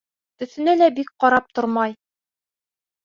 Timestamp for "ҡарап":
1.25-1.53